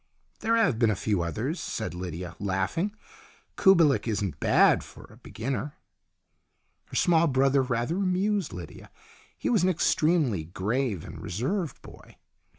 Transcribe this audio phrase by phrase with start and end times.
[0.39, 2.95] There have been a few others," said Lydia, laughing."
[3.55, 5.75] Kubelik isn't bad for a beginner."
[6.85, 8.89] Her small brother rather amused Lydia.
[9.37, 12.17] He was an extremely grave and reserved boy.